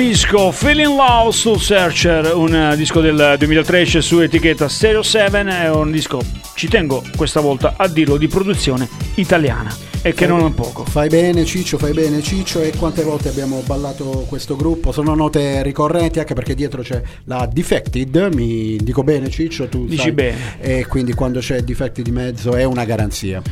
[0.00, 5.70] Disco, Feeling Love Soul Searcher, un eh, disco del 2013 su etichetta Stereo 7, è
[5.70, 6.22] un disco,
[6.54, 9.70] ci tengo questa volta a dirlo, di produzione italiana
[10.00, 10.86] e che non è poco.
[10.86, 14.90] Fai bene Ciccio, fai bene Ciccio e quante volte abbiamo ballato questo gruppo?
[14.90, 20.04] Sono note ricorrenti anche perché dietro c'è la Defected, mi dico bene Ciccio, tu Dici
[20.04, 20.12] sai.
[20.12, 20.38] bene.
[20.60, 23.42] E quindi quando c'è Defected di mezzo è una garanzia.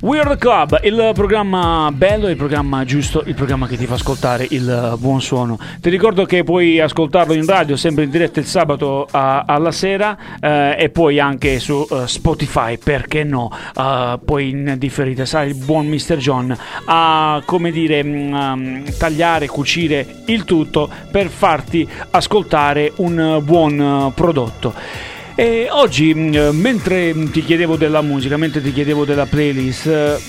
[0.00, 4.96] Weird Club, il programma bello, il programma giusto, il programma che ti fa ascoltare il
[4.98, 5.58] buon suono.
[5.80, 10.16] Ti ricordo che puoi ascoltarlo in radio sempre in diretta il sabato a- alla sera
[10.40, 13.50] eh, e poi anche su eh, Spotify, perché no?
[13.74, 16.16] Eh, poi in differita, sai, il buon Mr.
[16.16, 25.12] John a come dire um, tagliare, cucire il tutto per farti ascoltare un buon prodotto.
[25.36, 30.20] E oggi, mh, mentre ti chiedevo della musica, mentre ti chiedevo della playlist,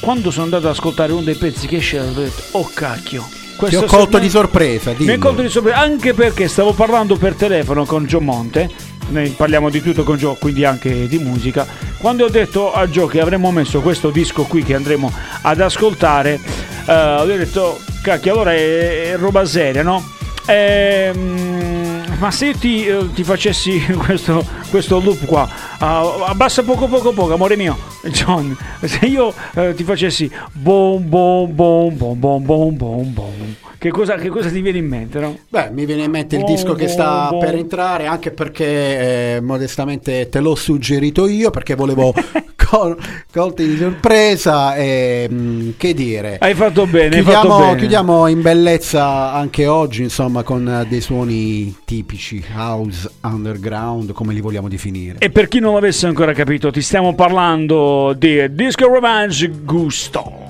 [0.00, 3.26] quando sono andato ad ascoltare uno dei pezzi che c'era, ho detto, oh cacchio.
[3.30, 5.12] Ti questo ho colto di sorpresa, Mi dillo.
[5.14, 8.68] ha colto di sorpresa, anche perché stavo parlando per telefono con Gio Monte,
[9.08, 11.66] noi parliamo di tutto con Gio, quindi anche di musica.
[11.96, 15.10] Quando ho detto a Gio che avremmo messo questo disco qui che andremo
[15.42, 16.38] ad ascoltare,
[16.86, 20.12] eh, ho detto, cacchio, allora è, è roba seria, no?
[20.46, 21.83] Ehm,
[22.24, 25.46] ma se io ti, eh, ti facessi questo, questo loop qua,
[25.78, 31.54] ah, abbassa poco poco poco, amore mio, John, se io eh, ti facessi bom bom
[31.54, 35.36] bom bom bom bom bom bom, che cosa, che cosa ti viene in mente, no?
[35.50, 37.44] Beh, mi viene in mente il disco che boom, sta boom.
[37.44, 42.14] per entrare, anche perché eh, modestamente te l'ho suggerito io, perché volevo
[42.74, 42.96] sono
[43.32, 46.38] colti di sorpresa e mm, che dire.
[46.40, 47.76] Hai fatto bene, chiudiamo, fatto bene.
[47.78, 54.68] chiudiamo in bellezza anche oggi, insomma, con dei suoni tipici house underground, come li vogliamo
[54.68, 55.18] definire.
[55.20, 60.42] E per chi non l'avesse ancora capito, ti stiamo parlando di Disco Revenge Gusto.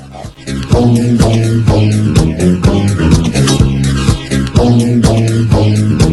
[0.70, 2.94] Boom, boom, boom, boom, boom, boom,
[4.54, 6.03] boom, boom, boom, boom.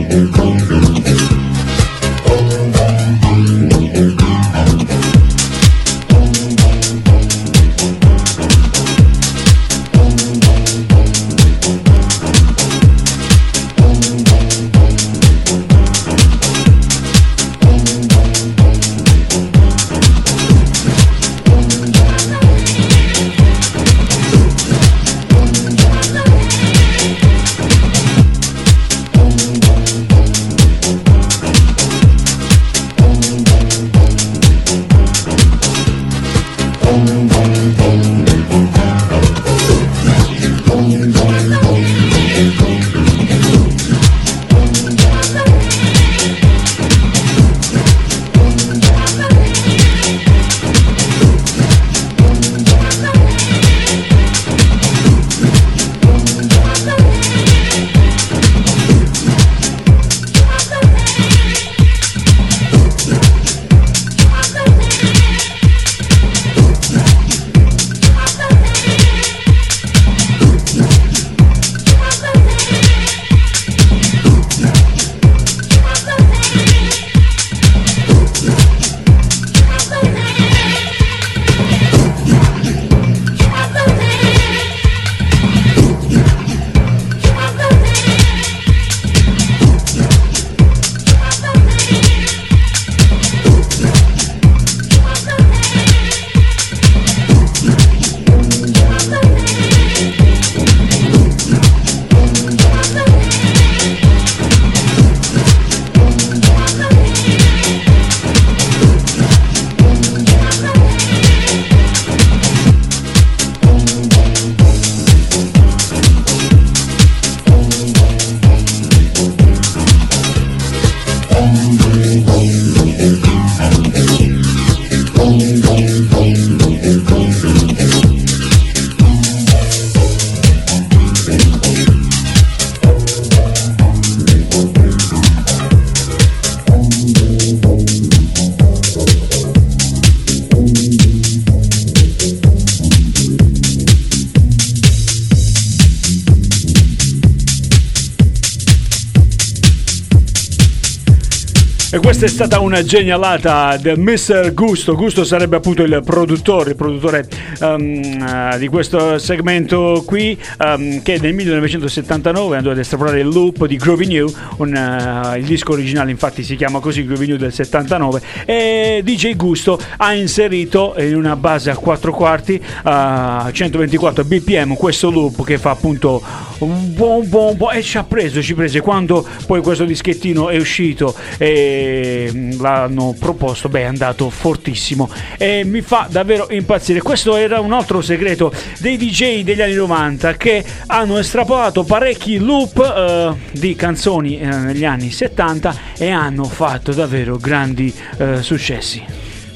[152.22, 154.54] Questa è stata una genialata del Mr.
[154.54, 154.94] Gusto.
[154.94, 157.28] Gusto sarebbe appunto il produttore, il produttore
[157.62, 163.78] eh, di questo segmento qui, ehm, che nel 1979 andò ad estrapolare il loop di
[163.78, 164.34] Groovy New.
[164.58, 168.22] un, eh, il disco originale, infatti, si chiama così Groovy New del 79.
[168.46, 175.10] E DJ Gusto ha inserito in una base a 4 quarti a 124 bpm questo
[175.10, 176.22] loop che fa appunto
[176.60, 181.16] un buon buon e ci ha preso, ci prese quando poi questo dischettino è uscito
[181.38, 187.02] e mm, l'hanno proposto, beh è andato fortissimo e mi fa davvero impazzire.
[187.02, 192.80] Questo era un altro segreto dei DJ degli anni 90 che hanno estrapolato parecchi loop
[192.80, 199.04] eh, di canzoni eh, negli anni 70 e hanno fatto davvero grandi eh, successi.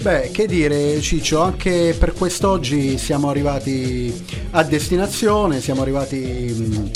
[0.01, 4.13] Beh, che dire Ciccio, anche per quest'oggi siamo arrivati
[4.51, 6.91] a destinazione, siamo arrivati mh,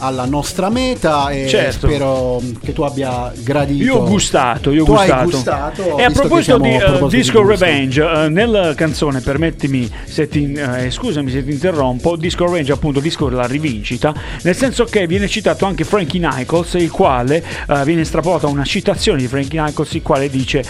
[0.00, 1.86] alla nostra meta e Certo.
[1.86, 3.84] spero che tu abbia gradito.
[3.84, 5.24] Io ho gustato, io ho gustato.
[5.24, 7.64] gustato, E a proposito di a eh, proposito di Disco gusto.
[7.64, 13.00] Revenge, eh, nella canzone, permettimi se ti, eh, scusami se ti interrompo, Disco Revenge appunto
[13.00, 17.42] disco della rivincita, nel senso che viene citato anche Frankie Nichols, il quale
[17.84, 20.64] viene estrapolata una citazione di Frankie Nichols, il quale dice,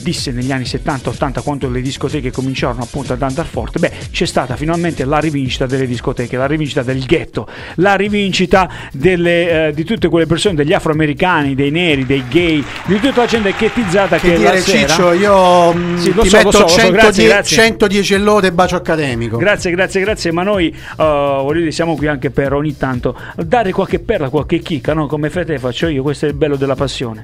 [0.00, 4.56] disse negli anni 70-80 quando le discoteche cominciarono appunto ad andare forte, beh c'è stata
[4.56, 10.08] finalmente la rivincita delle discoteche, la rivincita del ghetto, la rivincita delle, eh, di tutte
[10.08, 14.38] quelle persone, degli afroamericani, dei neri, dei gay, di tutta la gente ghettizzata che, Che
[14.38, 14.88] la dire sera...
[14.88, 17.56] Ciccio, io mh, Sì, ti so, metto so, lo so, 110, grazie, grazie.
[17.56, 19.36] 110 lode e bacio accademico.
[19.36, 23.98] Grazie, grazie, grazie, ma noi uh, dire, siamo qui anche per ogni tanto dare qualche
[23.98, 25.06] perla, qualche chicca, no?
[25.06, 27.22] come frate faccio io, questo è il bello della passione.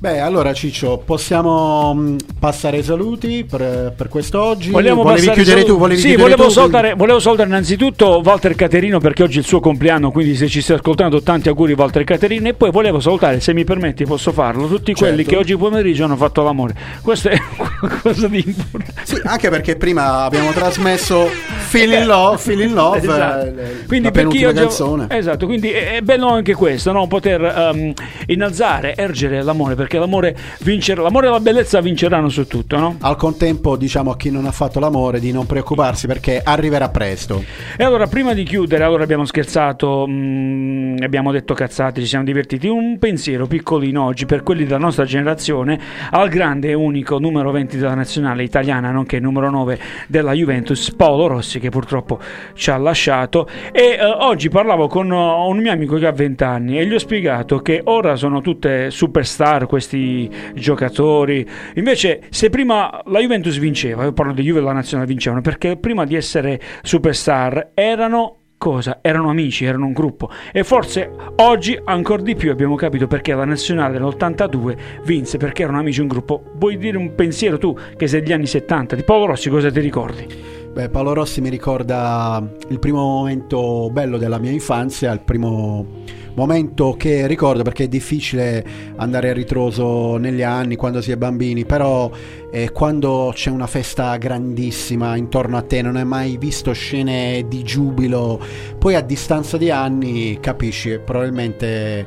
[0.00, 4.70] Beh, allora Ciccio, possiamo mh, passare ai saluti per, per quest'oggi?
[4.70, 5.78] Vogliamo volevi chiudere solo- tu?
[5.78, 6.50] Volevi sì, volevo tu?
[6.50, 10.60] salutare, volevo salutare innanzitutto Walter Caterino perché oggi è il suo compleanno, quindi se ci
[10.60, 14.68] stai ascoltando tanti auguri Walter Caterino e poi volevo salutare, se mi permetti posso farlo,
[14.68, 15.30] tutti quelli Certo.
[15.32, 16.74] che oggi pomeriggio hanno fatto l'amore.
[17.02, 17.36] Questo è
[17.80, 19.00] qualcosa di importante.
[19.02, 23.46] Sì, anche perché prima abbiamo trasmesso Feel in Love, Feel in Love Esatto.
[23.46, 25.06] eh, Quindi per chi oggi canzone.
[25.10, 27.08] esatto, quindi è, bello anche questo, no?
[27.08, 27.92] poter ehm,
[28.26, 32.96] innalzare, ergere l'amore, perché l'amore vincerà, l'amore e la bellezza vinceranno su tutto, no?
[33.00, 37.42] Al contempo diciamo a chi non ha fatto l'amore di non preoccuparsi perché arriverà presto.
[37.74, 42.68] E allora, prima di chiudere, allora abbiamo scherzato, mm, abbiamo detto cazzate, ci siamo divertiti.
[42.68, 45.80] Un pensiero piccolino oggi per quelli della nostra generazione
[46.10, 51.28] al grande e unico numero 20 della nazionale italiana, nonché numero 9 della Juventus, Paolo
[51.28, 52.18] Rossi, che purtroppo
[52.52, 53.48] ci ha lasciato.
[53.72, 56.92] E eh, oggi parlavo con uh, un mio amico che ha 20 anni e gli
[56.92, 61.46] ho spiegato che ora sono tutte superstar questi giocatori.
[61.74, 65.76] Invece, se prima la Juventus vinceva, io parlo di Juve e la nazionale vincevano, perché
[65.76, 68.98] prima di essere superstar erano cosa?
[69.00, 70.28] Erano amici, erano un gruppo.
[70.52, 75.78] E forse oggi ancora di più abbiamo capito perché la nazionale nell'82 vinse, perché erano
[75.78, 76.42] amici un gruppo.
[76.56, 79.80] Vuoi dire un pensiero tu, che sei degli anni 70, di Paolo Rossi, cosa ti
[79.80, 80.26] ricordi?
[80.72, 86.04] Beh, Paolo Rossi mi ricorda il primo momento bello della mia infanzia, il primo
[86.38, 88.64] momento che ricordo perché è difficile
[88.94, 92.08] andare a ritroso negli anni quando si è bambini, però
[92.52, 97.64] eh, quando c'è una festa grandissima intorno a te, non hai mai visto scene di
[97.64, 98.40] giubilo,
[98.78, 102.06] poi a distanza di anni capisci, probabilmente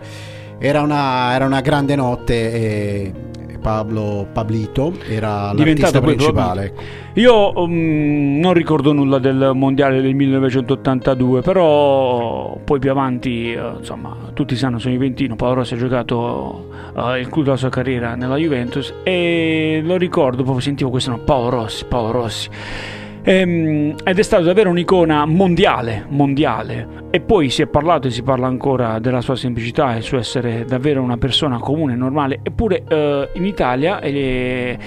[0.59, 3.13] era una, era una grande notte e
[3.61, 6.73] Pablo Pablito era Diventato principale.
[7.13, 14.15] Io um, non ricordo nulla del mondiale del 1982, però poi più avanti, eh, insomma,
[14.33, 18.37] tutti sanno, sono Juventino, Paolo Rossi ha giocato eh, il clou della sua carriera nella
[18.37, 22.49] Juventus e lo ricordo, proprio sentivo questo nome, Paolo Rossi, Paolo Rossi.
[23.23, 26.99] Ehm, ed è stato davvero un'icona mondiale, mondiale.
[27.11, 30.17] E poi si è parlato e si parla ancora della sua semplicità e il suo
[30.17, 32.39] essere davvero una persona comune, normale.
[32.41, 34.77] Eppure eh, in Italia, eh,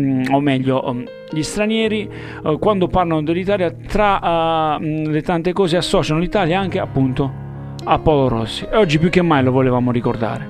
[0.00, 2.08] mm, o meglio, um, gli stranieri
[2.44, 7.42] eh, quando parlano dell'Italia, tra eh, mm, le tante cose associano l'Italia anche appunto
[7.84, 8.66] a Paolo Rossi.
[8.70, 10.48] E oggi più che mai lo volevamo ricordare.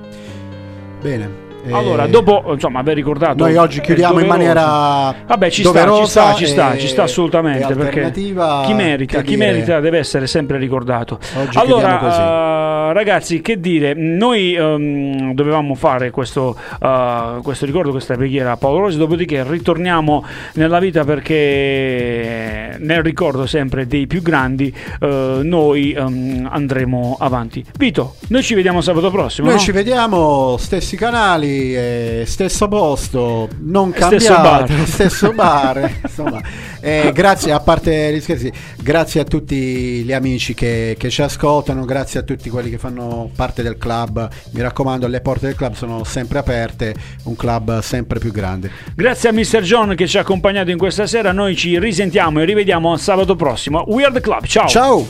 [1.01, 1.44] Bene.
[1.65, 6.05] Eh, Allora, dopo insomma aver ricordato Noi oggi chiudiamo in maniera Vabbè, ci sta, ci
[6.05, 11.19] sta, ci sta, ci sta assolutamente perché chi merita, chi merita deve essere sempre ricordato.
[11.35, 12.19] Oggi chiudiamo così.
[12.19, 18.51] Allora, eh, ragazzi, che dire, noi ehm, dovevamo fare questo, eh, questo ricordo, questa preghiera
[18.51, 25.39] a Paolo Rosi, dopodiché ritorniamo nella vita perché nel ricordo sempre dei più grandi eh,
[25.43, 27.63] noi ehm, andremo avanti.
[27.77, 29.47] Vito, noi ci vediamo sabato prossimo.
[29.47, 29.61] Noi no?
[29.61, 34.87] ci vediamo, stessi canali, Quindi eh, stesso posto, non Stesso cambiato, bar.
[34.87, 35.91] stesso bar.
[36.03, 36.41] insomma.
[36.81, 39.55] Eh, grazie, a parte gli scherzi, grazie a tutti
[40.03, 44.27] gli amici che, che ci ascoltano, grazie a tutti quelli che fanno parte del club.
[44.51, 46.93] Mi raccomando, le porte del club sono sempre aperte,
[47.23, 48.69] un club sempre più grande.
[48.93, 49.61] Grazie a Mr.
[49.61, 51.31] John che ci ha accompagnato in questa sera.
[51.31, 53.83] Noi ci risentiamo e rivediamo sabato prossimo.
[53.87, 54.45] We are the club.
[54.45, 54.67] Ciao.
[54.67, 55.05] Ciao!